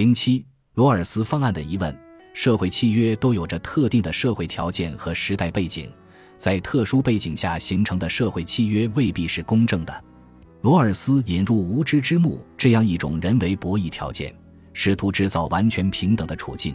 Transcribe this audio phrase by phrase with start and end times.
[0.00, 0.42] 零七，
[0.76, 1.94] 罗尔斯方案的疑问：
[2.32, 5.92] 社会契约都有着特定的社会条件和时代背景，
[6.38, 10.04] 在特殊背景下形成的社会契约未必是公正的。
[10.62, 14.34] 罗尔斯引入无知之幕这样一种人为博弈条件，
[14.72, 16.74] 试图制造完全平等的处境，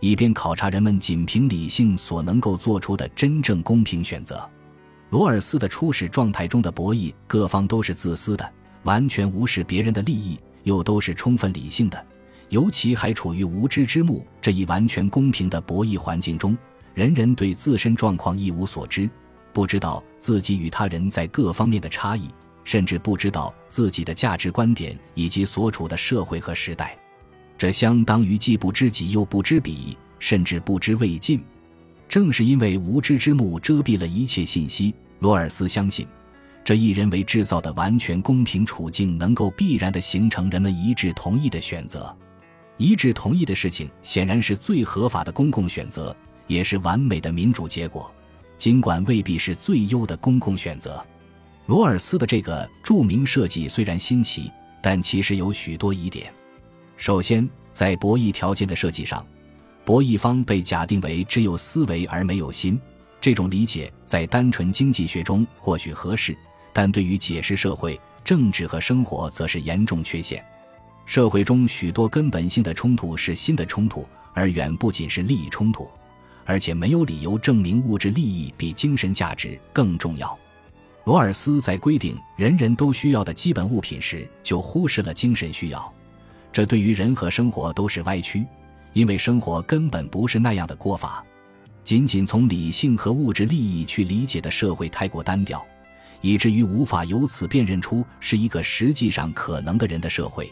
[0.00, 4.48] 以便考察人们仅凭理性所能够做出的真正公平选择。
[5.10, 8.50] 罗尔斯的初始状态中的博弈，各方都是自私的，
[8.84, 12.06] 完全无视别人的利益，又都是充分理性的。
[12.52, 16.54] 尤其还处于无知之幕这一完全公平的博弈环境中，
[16.92, 19.08] 人人对自身状况一无所知，
[19.54, 22.28] 不知道自己与他人在各方面的差异，
[22.62, 26.94] 甚至不知道自己的价值观点以及所处的社会和时代。
[27.56, 31.42] 这相当于既不知己又不知彼，甚至不知未尽。
[32.06, 36.06] 正是因为无知之幕遮蔽了一切信息，罗尔斯相信，
[36.62, 42.14] 这一人为制造的完全公平处境能够必然地形成人们一致同意的选择。
[42.82, 46.14] 一致同意的事情，显然是最合法的公共选择，
[46.48, 48.12] 也是完美的民主结果。
[48.58, 51.00] 尽管未必是最优的公共选择，
[51.66, 54.50] 罗尔斯的这个著名设计虽然新奇，
[54.82, 56.32] 但其实有许多疑点。
[56.96, 59.24] 首先，在博弈条件的设计上，
[59.84, 62.80] 博弈方被假定为只有思维而没有心。
[63.20, 66.36] 这种理解在单纯经济学中或许合适，
[66.72, 70.44] 但对于解释社会、政治和生活，则是严重缺陷。
[71.12, 75.86] 社会中许多根本性的冲突是新的冲突，而远不仅是利益冲突，
[76.46, 80.34] 而且没有理由证明物质利益比精神价值更重要。
[81.04, 85.92] 罗尔斯在规定人人都需要的基本物品时，就忽视了精神需要，
[86.50, 88.46] 这对于人和生活都是歪曲，
[88.94, 91.22] 因为生活根本不是那样的过法。
[91.84, 95.62] 仅仅从理性和物质利益去理解的社会太过单调，
[96.22, 100.50] 以至于无法由此辨认出是一个实际上可能的人的社会。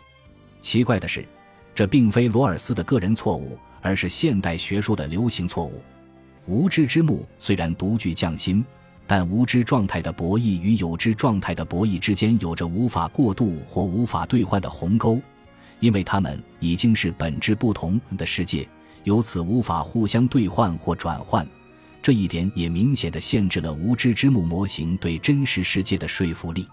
[0.61, 1.27] 奇怪的是，
[1.75, 5.83] 这并非罗尔斯的个人错误，而是现代学术的流行错误。
[6.47, 8.65] 无知之幕虽然独具匠心，
[9.07, 15.21] 但无知状态的博弈与有知状态的博弈之间有着无法过渡或无法兑换的鸿沟，
[15.81, 18.69] 因为它们已经是本质不同的世界，
[19.05, 21.47] 由此无法互相兑换或转换。
[22.03, 26.67] 这一点也明显的限制了无知之幕模型对真实世界的说服力。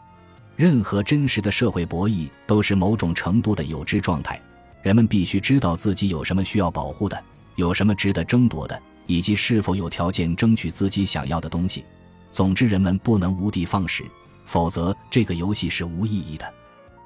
[0.57, 4.41] 任何真实的社会博弈都是某种程度的有知状态，
[4.81, 7.23] 人们必须知道自己有什么需要保护的，
[7.57, 11.85] 有什么值得争夺的，以及是否有条件争取自己想要的东西。
[12.31, 14.03] 总之，人们不能无的放矢，
[14.46, 16.53] 否则这个游戏是无意义的。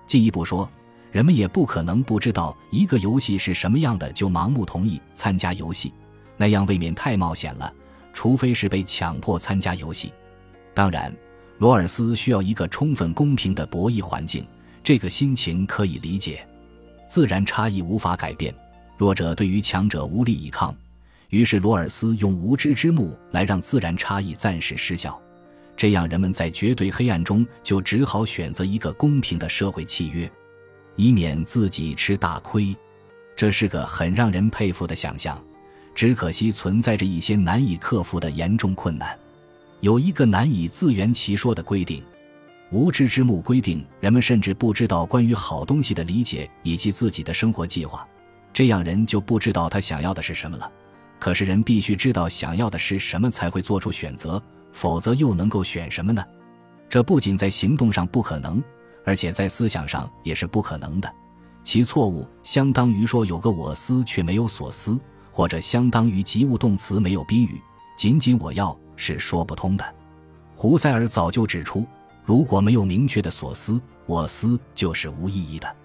[0.08, 0.68] 进一步说，
[1.12, 5.94] 人们也不可能不知道一个游戏是什么样的就盲目同意参加游戏，
[6.38, 7.74] 那样未免太冒险了。
[8.14, 10.14] 除非是被强迫参加游戏，
[10.74, 11.14] 当然。
[11.62, 14.44] 罗尔斯需要一个充分公平的博弈环境，
[14.84, 16.44] 这个心情可以理解。
[17.08, 18.52] 自然差异无法改变，
[18.98, 20.76] 弱者对于强者无力抵抗，
[21.30, 25.22] 于是罗尔斯用无知之幕来让自然差异暂时失效。
[25.78, 30.28] 这样，人们在绝对黑暗中就只好选择一个公平的社会契约，
[30.96, 32.76] 以免自己吃大亏。
[33.36, 35.40] 这是个很让人佩服的想象，
[35.94, 39.16] 只可惜存在着一些难以克服的严重困难。
[39.82, 42.04] 有一个难以自圆其说的规定，
[42.72, 48.08] 无知之幕规定人们甚至不知道关于好东西的理解以及自己的生活计划，
[48.54, 50.72] 这样人就不知道他想要的是什么了。
[51.20, 54.42] 可是人必须知道想要的是什么才会做出选择，
[54.72, 56.24] 否则又能够选什么呢？
[56.88, 58.64] 这不仅在行动上不可能，
[59.04, 61.12] 而且在思想上也是不可能的。
[61.64, 65.00] 其错误相当于说有个我思却没有所思，
[65.32, 67.60] 或者相当于及物动词没有宾语，
[67.98, 68.78] 仅仅我要。
[69.02, 69.96] 是说不通的。
[70.56, 71.88] 胡塞尔早就指出，
[72.24, 75.76] 如果没有明确的所思，我思就是无意义的。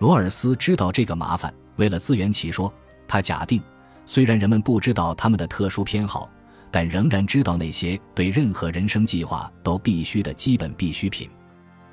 [0.00, 2.72] 罗尔斯知道这个麻烦，为了自圆其说，
[3.06, 3.62] 他假定，
[4.04, 6.28] 虽然人们不知道他们的特殊偏好，
[6.72, 11.30] 但仍然知道那些对任何人生计划都必须的基本必需品。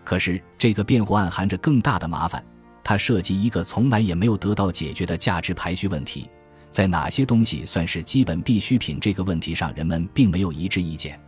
[0.04, 2.44] 可是这个辩护暗含着更大的麻烦，
[2.84, 6.28] 它涉及一个从来也没有得到解决的价值排序问题。
[6.74, 11.20] 在哪些东西算是基本必需品这个问题上，人们并没有一致意见，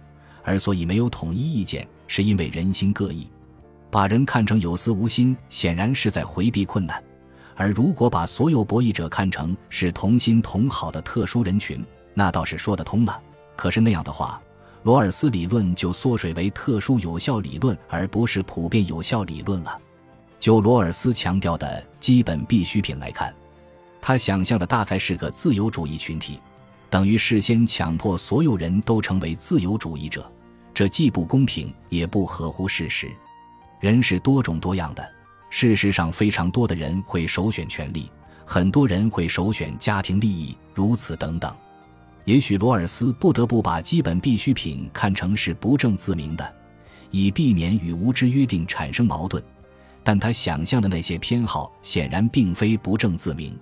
[0.41, 3.29] 而所以没有统一意见，是因为人心各异。
[3.91, 6.97] 把人看成有私无心，显然是在回避困难；
[7.53, 13.21] 而如果把所有博弈者看成是同心同好的特殊人群，那倒是说得通了。
[13.55, 14.41] 可是那样的话，
[14.81, 19.79] 罗尔斯理论就缩水为特殊有效理论，而不是普遍有效理论了。
[20.39, 23.31] 就罗尔斯强调的基本必需品来看。
[24.07, 26.39] 他想象的大概是个自由主义群体，
[26.91, 30.31] 等于事先强迫所有人都成为自由主义者，
[30.75, 33.11] 这既不公平也不合乎事实。
[33.79, 35.03] 人是多种多样的，
[35.49, 38.07] 事实上非常多的人会首选权利，
[38.45, 41.51] 很多人会首选家庭利益，如此等等。
[42.25, 46.53] 也许罗尔斯不得不把基本必需品看成是不证自明的，
[47.09, 49.43] 以避免与无知约定产生矛盾。
[50.03, 53.57] 但他想象的那些偏好显然并非不证自明。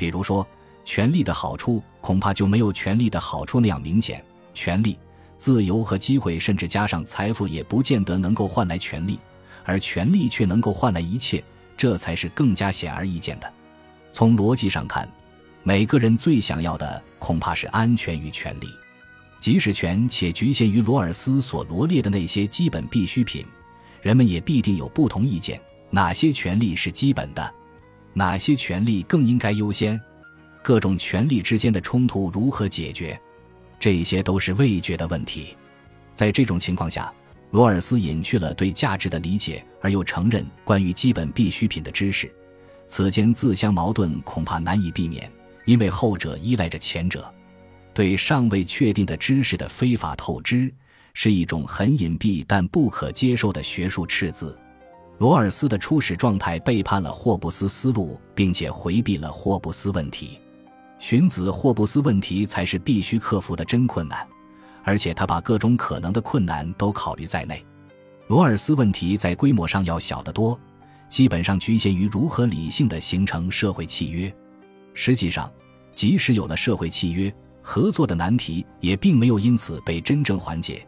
[0.00, 0.46] 比如说，
[0.82, 4.24] 权力的好处恐怕就没有权力的好处那样明显。
[4.54, 4.98] 权力、
[5.36, 9.18] 自由和机会，甚至加上财富，也不见得能够换来权力，
[9.62, 11.44] 而权力却能够换来一切，
[11.76, 13.52] 这才是更加显而易见的。
[14.10, 15.06] 从逻辑上看，
[15.64, 18.68] 每个人最想要的恐怕是安全与权利，
[19.38, 23.44] 即使权且局限于罗尔斯所罗列的那些基本必需品，
[24.00, 25.60] 人们也必定有不同意见：
[25.90, 27.54] 哪些权利是基本的，
[28.12, 30.00] 哪些权利更应该优先，
[30.62, 33.18] 各种权利之间的冲突如何解决，
[33.78, 35.56] 这些都是未决的问题。
[36.12, 37.12] 在这种情况下，
[37.50, 42.30] 罗尔斯隐去了对价值的理解，而又承认关于基本必需品的知识。
[42.86, 45.30] 此间自相矛盾，恐怕难以避免，
[45.64, 47.32] 因为后者依赖着前者。
[47.94, 50.72] 对尚未确定的知识的非法透支，
[51.14, 54.58] 是一种很隐蔽但不可接受的学术赤字。
[55.20, 60.40] 罗尔斯的初始状态背叛了霍布斯思路，并且回避了霍布斯问题。
[60.98, 64.26] 荀子霍布斯问题才是必须克服的真困难，
[64.82, 67.62] 而且他把各种可能的困难都考虑在内。
[68.28, 70.58] 罗尔斯问题在规模上要小得多。
[71.10, 74.34] 基本上局限于如何理性的形成社会契约。
[74.94, 75.52] 实际上，
[75.94, 77.30] 即使有了社会契约，
[77.60, 80.86] 合作的难题也并没有因此被真正缓解。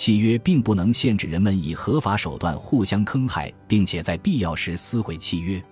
[0.00, 5.62] 契约并不能限制人们以合法手段互相坑害，并且在必要时撕毁契约。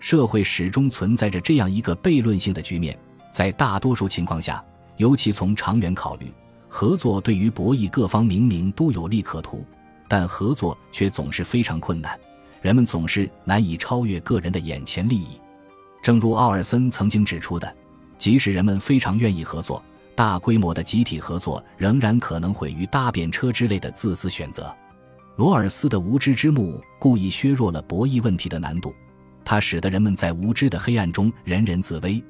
[0.00, 2.98] 社会始终存在着这样一个悖论性的局面：
[3.30, 4.64] 在大多数情况下，
[4.96, 6.32] 尤其从长远考虑，
[6.68, 9.62] 合作对于博弈各方明明都有利可图，
[10.08, 12.18] 但合作却总是非常困难。
[12.62, 15.38] 人们总是难以超越个人的眼前利益，
[16.02, 17.76] 正如奥尔森曾经指出的，
[18.16, 19.84] 即使人们非常愿意合作，
[20.16, 24.74] 大规模的集体合作仍然可能毁于搭便车之类的自私选择。
[25.36, 28.94] 罗尔斯的无知之幕故意削弱了博弈问题的难度，
[29.44, 32.24] 它使得人们在无知的黑暗中人人自危，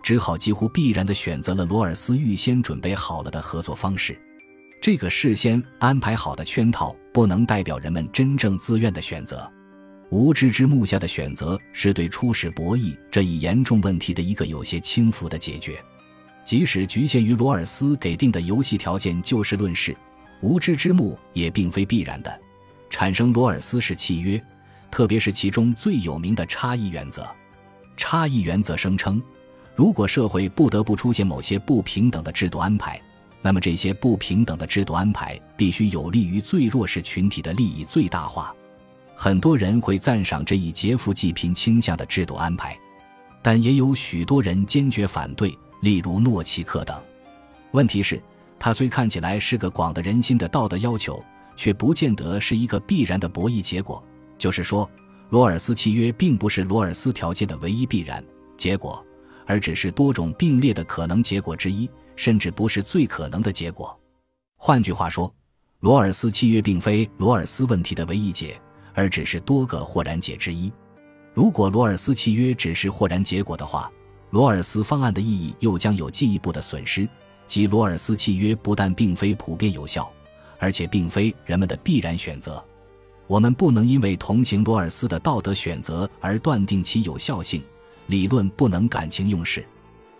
[0.00, 4.16] 只好几乎必然地选择了罗尔斯预先准备好了的合作方式。
[4.80, 9.50] 这个事先安排好的圈套不能代表人们真正自愿的选择。
[10.10, 15.82] 无知之幕下的选择是对初始博弈这一严重问题的一个有些轻浮的解决，
[16.44, 19.96] 即使局限于罗尔斯给定的游戏条件就事论事，
[20.40, 22.40] 无知之幕也并非必然的。
[22.90, 24.42] 产生罗尔斯式契约，
[24.90, 27.26] 特别是其中最有名的差异原则。
[27.96, 29.22] 差异原则声称，
[29.74, 33.00] 如果社会不得不出现某些不平等的制度安排，
[33.40, 38.54] 那么这些不平等的制度安排必须有利于最弱势群体的利益最大化。
[39.14, 42.76] 很多人会赞赏这一劫富济贫倾向的制度安排，
[43.40, 47.00] 但也有许多人坚决反对，例如诺奇克等。
[47.72, 48.18] 问题是，
[48.58, 51.22] 它虽看起来是个广得人心的道德要求，
[51.54, 54.02] 却不见得是一个必然的博弈结果。
[54.38, 54.90] 就是说，
[55.28, 58.24] 罗尔斯契约并不是罗尔斯条件的唯一必然
[58.56, 59.04] 结果，
[59.46, 63.94] 而只是多种并列的可能结果之一，甚至不是最可能的结果。
[64.56, 65.30] 换句话说，
[65.80, 68.58] 罗尔斯契约并非罗尔斯问题的唯一解。
[68.94, 70.70] 而只是多个或然解之一。
[71.32, 73.90] 如果罗尔斯契约只是豁然结果的话，
[74.32, 77.06] 罗尔斯方案的意义又将有进一步的损失。
[77.46, 80.10] 即罗尔斯契约不但并非普遍有效，
[80.58, 82.64] 而且并非人们的必然选择。
[83.26, 87.62] 我们不能因为同情罗尔斯的道德选择而断定其有效性。
[88.06, 89.64] 理论不能感情用事。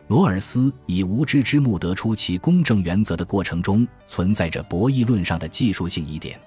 [0.08, 6.38] 罗尔斯以无知之幕得出其公正原则的过程中，存在着博弈论上的技术性疑点。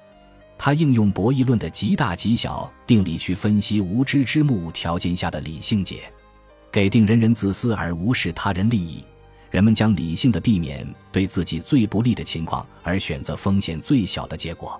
[0.57, 6.03] 他应用博弈论的极大极小定理去分析无知之幕条件下的理性解，
[6.75, 9.01] 给定人人自私而无视他人利益，
[9.49, 14.77] 人们将理性的避免对自己最不利的情况，而选择风险最小的结果。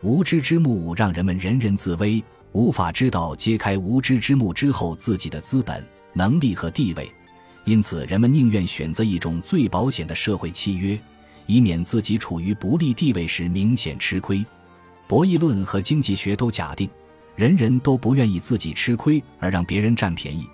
[0.00, 2.22] 无知之幕让人们人人自危，
[2.52, 7.10] 无法知道揭开无知之幕之后自己的资本、能力和地位，
[7.64, 10.96] 因此人们宁愿选择一种最保险的社会契约，
[11.46, 14.46] 以免自己处于不利地位时明显吃亏。
[15.08, 16.88] 博弈论和经济学都假定，
[17.34, 20.46] 人人都不愿意自己吃亏而让别人占便宜。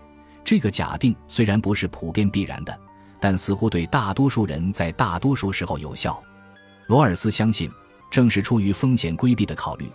[0.44, 2.78] 这个假定虽然不是普遍必然的，
[3.20, 6.22] 但似乎对大多数人在大多数时候有效。
[6.86, 7.70] 罗尔斯相信，
[8.10, 9.90] 正是出于风险规避的考虑，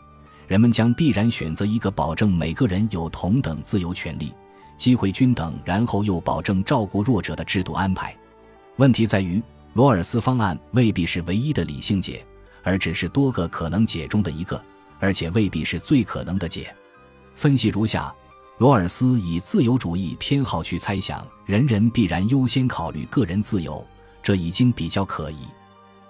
[0.48, 4.34] 人们将必然选择一个保证每个人有同等自由权利、
[4.78, 8.16] 机会均等，然后又保证照顾弱者的制度安排。
[8.78, 9.42] 问题在于，
[9.74, 12.26] 罗尔斯方案未必是唯一的理性解。
[12.68, 14.60] 而只是多个可能解中的一个，
[15.00, 16.76] 而且未必是最可能的解。
[17.36, 18.12] 分析如下：
[18.58, 23.86] 罗尔斯以自由主义偏好去猜想，人人必然优先考虑个人自由，
[24.24, 25.40] 这已经比较可疑。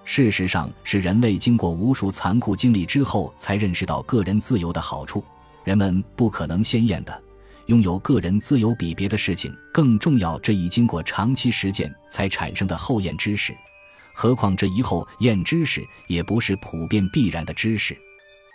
[0.04, 5.26] 事实上，是人类经过无数残酷经历之后，才认识到个人自由的好处。
[5.64, 7.24] 人们不可能鲜艳的
[7.66, 13.58] 拥有个人自由比别的事情更重要，这一经过长期实践才产生的后验知识。
[14.14, 17.98] 何况这一后验知识也不是普遍必然的知识，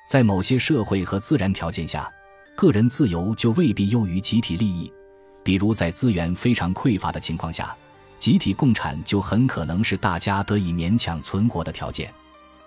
[0.09, 2.09] 在某些社会和自然条件下，
[2.61, 4.93] 个人自由就未必优于集体利益。
[5.43, 7.75] 比如在资源非常匮乏的情况下。
[8.19, 12.13] 集体共产就很可能是大家得以勉强存活的条件。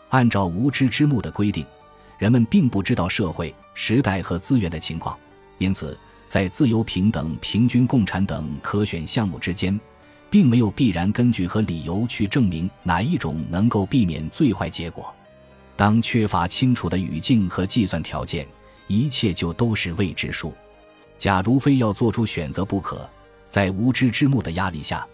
[0.10, 1.64] 按照无知之幕的规定，
[2.18, 5.16] 人们并不知道社会、时代和资源的情况，
[5.60, 5.96] 因此
[6.26, 9.80] 在自由、平等、平均共产等可选项目之间，
[10.28, 15.14] 并没有必然根据和理由去证明哪一种能够避免最坏结果。
[15.76, 18.48] 当缺乏清楚的语境和计算条件，
[18.94, 20.54] 一切就都是未知数。
[21.18, 23.10] 假如非要做出选择不可，
[23.48, 25.06] 在无知之幕的压力下。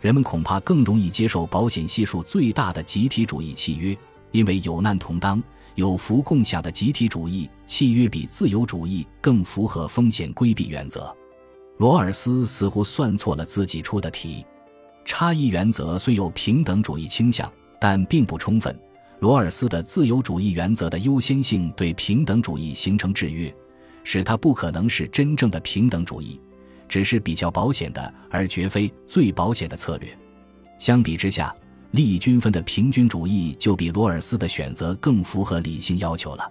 [0.00, 3.96] 人们恐怕更容易接受保险系数最大的集体主义契约，
[4.30, 5.42] 因为有难同当、
[5.74, 11.14] 有福共享的集体主义契约比自由主义更符合风险规避原则。
[11.78, 14.44] 罗尔斯似乎算错了自己出的题。
[15.04, 18.78] 差异原则虽有平等主义倾向，但并不充分。
[19.20, 23.52] 罗尔斯的自由主义原则的优先性对平等主义形成制约，
[24.04, 26.40] 使它不可能是真正的平等主义。
[26.88, 30.08] 只是比较保险的，而绝非最保险的策略。
[30.78, 31.54] 相比之下，
[31.90, 36.50] 利益均分的平均主义就比罗尔斯的选择更符合理性要求了。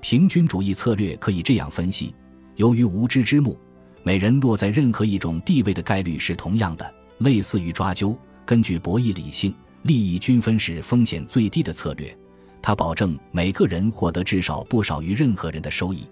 [0.00, 2.12] 平均主义策略可以这样分析：
[2.56, 3.56] 由于无知之幕，
[4.02, 8.16] 每人落在任何一种地位的概率是同样的，类似于抓阄。
[8.44, 12.16] 根据博弈理性，利益均分是风险最低的策略，
[12.60, 16.04] 它保证每个人获得至少不少于任何人的收益。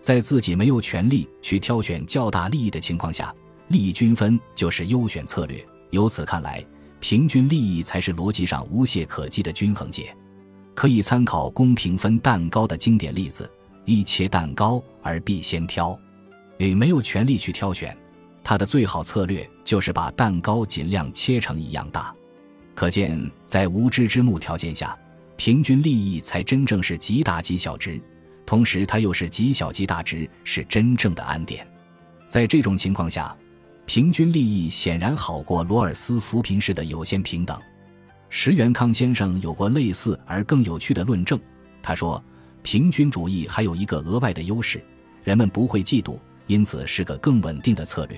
[0.00, 3.34] 在自己没有权利去挑选较大利益的情况下，
[3.68, 5.62] 利益均分就是优选策略。
[5.90, 6.64] 由此看来，
[7.00, 10.16] 平均利益才是逻辑上无懈可击的均衡解。
[10.74, 13.50] 可以参考公平分蛋糕的经典例子：
[13.84, 15.98] 一切蛋糕而必先挑。
[16.56, 17.94] 与没有权利去挑选，
[18.42, 22.14] 他的最好策略就是把蛋糕尽量切成一样大。
[22.80, 24.98] 可见，在无知之幕条件下，
[25.36, 28.00] 平均利益才真正是极大极小值。
[28.46, 31.68] 同时，它又是极小极大值，是真正的安点。
[32.26, 33.36] 在这种情况下，
[33.84, 37.60] 平均利益显然好过罗尔斯扶贫式的有限平等。
[38.30, 41.38] 石元康先生有过类似而更有趣的论证。
[41.82, 42.24] 他说，
[42.62, 44.82] 平均主义还有一个额外的优势：
[45.22, 48.16] 人们不会嫉妒，因此是个更稳定的策略。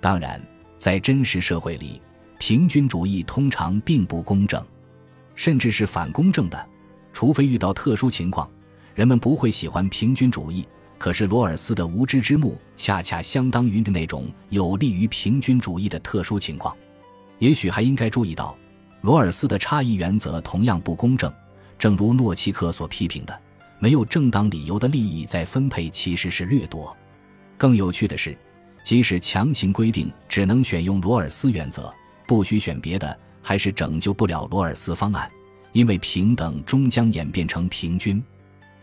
[0.00, 0.44] 当然，
[0.76, 2.02] 在真实社会里，
[2.38, 4.64] 平均主义通常并不公正，
[5.34, 6.68] 甚至是反公正的，
[7.12, 8.48] 除非遇到特殊情况。
[8.94, 10.66] 人们不会喜欢平均主义，
[10.98, 16.76] 可是罗尔斯的无知之幕恰恰相当于那种有利于平均主义的特殊情况。
[17.38, 18.56] 也许还应该注意到，
[19.00, 21.32] 罗尔斯的差异原则同样不公正。
[21.76, 23.40] 正如诺奇克所批评的，
[23.80, 26.96] 没有正当理由的利益在分配其实是掠夺。
[27.58, 28.38] 更有趣的是，
[28.84, 31.92] 即使强行规定只能选用罗尔斯原则，
[32.26, 35.30] 不许选别的，还是拯救不了罗尔斯方案，
[35.72, 38.22] 因为平等终将演变成平均。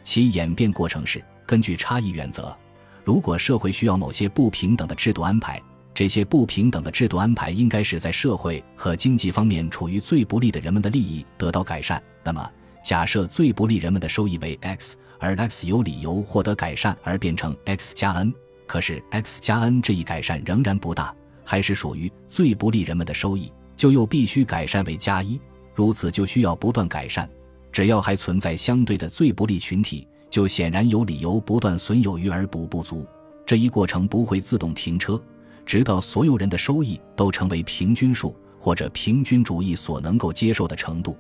[0.04, 2.56] 其演变过程是根据差异原则。
[3.04, 5.62] 如果社会需要某些不平等的制度安排，
[5.94, 12.02] 这些不平等的制度安排应该是在社会和经济方面处于最不利的人们的利益得到改善。
[12.24, 12.50] 那么，
[12.84, 18.34] 假设最不利人们的收益为 x，而 x 有理由获得改善而变成 x 加 n，
[18.66, 21.14] 可是 x 加 n 这一改善仍然不大，
[21.52, 25.38] 还是属于最不利人们的收益，就又必须改善为加一。
[25.76, 27.30] 如此就需要不断改善。
[27.74, 33.06] 只要还存在相对的最不利群体，就显然有理由不断损有余而补不足。
[33.46, 35.22] 这一过程不会自动停车，
[35.66, 41.18] 直到所有人的收益都成为平均数或者平均主义所能够接受的程度。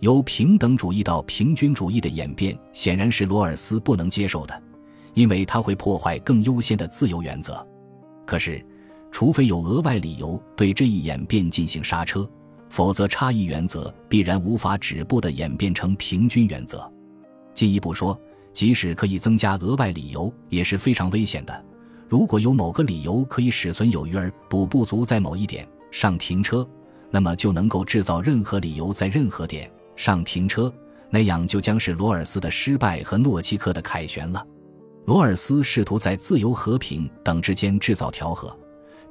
[0.00, 4.62] 由平等主义到平均主义的演变，显然是罗尔斯不能接受的，
[5.14, 7.66] 因为它会破坏更优先的自由原则。
[8.26, 8.62] 可是，
[9.12, 12.28] 除非有额外理由对这一演变进行刹车。
[12.68, 16.90] 否则，差异原则必然无法止步地演变成平均原则。
[17.52, 18.18] 进一步说，
[18.54, 21.64] 即使可以增加额外理由，也是非常危险的。
[22.08, 26.66] 如果有某个理由可以使存有余而补不足在某一点上停车，
[27.10, 30.72] 那么就能够制造任何理由在任何点上停车，
[31.10, 34.42] 那样就将是罗尔斯的失败和诺奇克的凯旋了。
[35.04, 38.56] 罗尔斯试图在自由、和平等之间制造调和，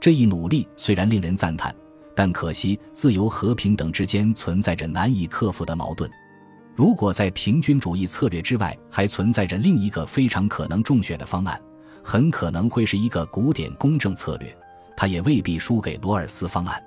[0.02, 1.74] 这一努力虽然令人赞叹。
[2.14, 6.12] 但可惜，自由和平等之间存在着难以克服的矛盾。
[6.76, 11.60] 如果在平均主义策略之外还存在着另一个非常可能中选的方案，
[12.04, 14.56] 很可能会是一个古典公正策略，
[14.96, 16.84] 它也未必输给罗尔斯方案。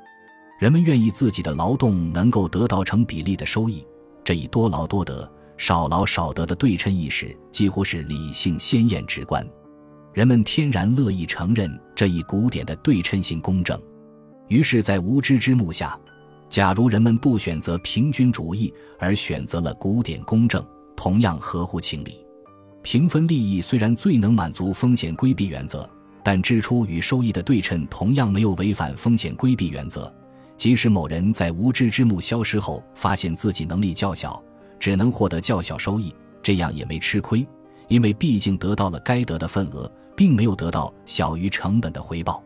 [0.58, 3.84] 人们愿意自己的劳动能够得到成比例的收益，
[4.22, 9.44] 这一多劳多得、少劳少得的对称意识几乎是理性鲜艳直观。
[10.14, 13.76] 人们天然乐意承认这一古典的对称性公正。
[14.46, 15.98] 于是，在无知之幕下，
[16.48, 22.24] 假如人们不选择平均主义，而选择了古典公正，同样合乎情理。
[22.80, 25.88] 平分利益虽然最能满足风险规避原则，
[26.22, 30.14] 但支出与收益的对称同样没有违反风险规避原则。
[30.56, 34.40] 即使某人在无知之幕消失后，发现自己能力较小，
[34.78, 37.44] 只能获得较小收益，这样也没吃亏，
[37.88, 42.42] 因为毕竟得到了该得的份额，并没有得到小于成本的回报。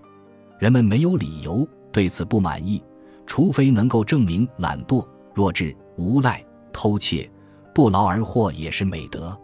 [0.59, 1.69] 人们没有理由。
[1.91, 2.81] 对此不满意，
[3.27, 7.29] 除非能够证明懒惰、弱智、无赖、偷窃、
[7.75, 9.37] 不劳而获也是美德。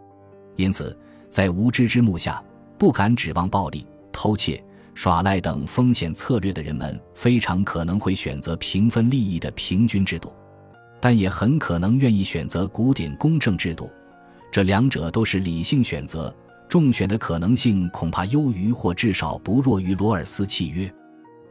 [0.55, 0.97] 因此，
[1.31, 2.41] 在无知之幕下，
[2.79, 4.63] 不敢指望暴力、偷窃、
[4.95, 10.31] 耍赖等风险策略的人们，非常可能会选择平分利益的平均制度，
[11.01, 13.91] 但也很可能愿意选择古典公正制度。
[14.53, 16.33] 这两者都是理性选择，
[16.75, 20.93] 中选的可能性恐怕优于或至少不弱于罗尔斯契约。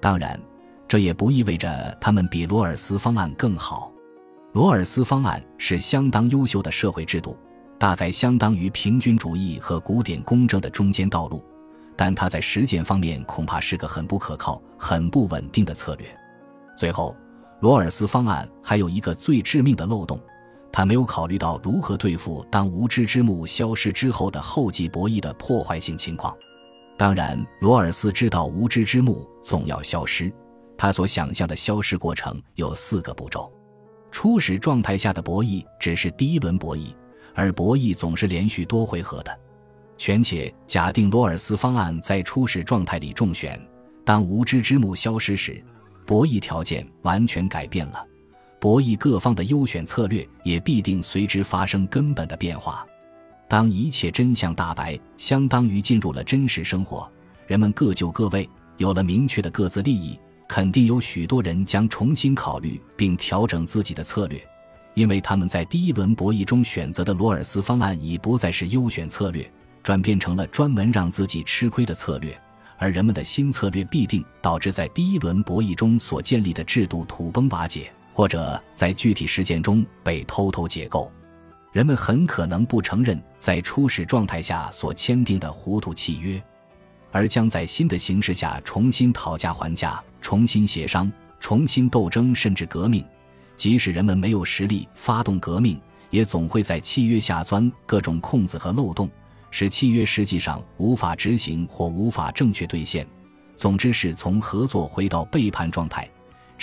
[0.02, 0.38] 当然。
[0.86, 3.92] 这也不意味着他们比罗尔斯方案更好。
[4.52, 7.36] 罗尔斯方案是相当优秀的社会制度，
[7.80, 11.44] 大概相当于平均主义和古典公正的中间道路，
[11.96, 16.06] 但它在实践方面恐怕是个很不可靠、很不稳定的策略。
[16.78, 17.16] 最后，
[17.62, 20.20] 罗尔斯方案还有一个最致命的漏洞，
[20.74, 26.36] 他没有考虑到如何对付当无知之幕消失之后的后继博弈的破坏性情况。
[26.98, 30.34] 当然，罗尔斯知道无知之幕总要消失。
[30.76, 33.54] 他所想象的消失过程有四个步骤：
[34.10, 36.92] 初始状态下的博弈只是第一轮博弈，
[37.36, 39.40] 而博弈总是连续多回合的。
[39.96, 43.62] 权且假定罗尔斯方案在初始状态里中选，
[44.04, 45.64] 当无知之幕消失时，
[46.06, 48.06] 博弈条件完全改变了，
[48.64, 52.88] 博弈各方的优选策略也必定随之发生根本的变化。
[53.46, 57.12] 当一切真相大白，相当于进入了真实生活，
[57.46, 60.18] 人们各就各位，有了明确的各自利益。
[60.48, 64.42] 肯定有许多人将重新考虑并调整自己的策略，
[64.94, 69.46] 因为他们在第一轮博弈中选择的罗尔斯方案已不再是优选策略，
[69.84, 72.34] 转变成了专门让自己吃亏的策略。
[72.78, 81.12] 而人们的新策略必定导致在第一轮博弈中所建立的制度土崩瓦解，或者在具体实践中被偷偷解构。
[81.72, 86.42] 人们很可能不承认在初始状态下所签订的糊涂契约。
[87.12, 93.06] 而将在新的形势下重新讨价还价、重新协商、重新斗争，甚至革命。
[93.56, 99.08] 即使人们没有实力发动革命，也总会在契约下钻各种空子和漏洞，
[99.52, 103.06] 使契约实际上无法执行或无法正确兑现。
[103.56, 106.10] 总之，是从合作回到背叛状态，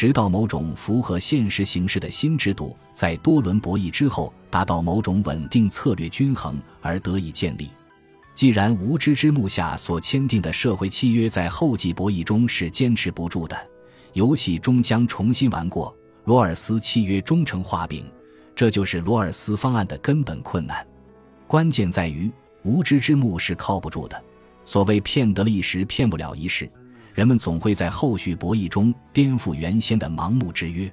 [0.00, 7.68] 直到某种符合现实形势的新制度在多轮博弈之后达到某种稳定策略均衡而得以建立。
[8.34, 13.54] 既然无知之幕下所签订的社会契约在后继博弈中是坚持不住的，
[14.14, 15.94] 游戏终将重新玩过。
[16.24, 18.10] 罗尔斯契约终成画饼，
[18.56, 20.82] 这就是罗尔斯方案的根本困难。
[21.46, 22.32] 关键在于
[22.62, 24.18] 无知之幕是靠不住的。
[24.64, 26.66] 所谓骗得了一时，骗不了一世。
[27.20, 30.90] 人们总会在后续博弈中颠覆原先的盲目之约。